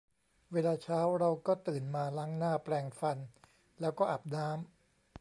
[0.53, 3.17] เวลาเช้าเราก็ตื่นมาล้างหน้า แปรงฟัน
[3.79, 4.69] แล้วก็อาบน้ำ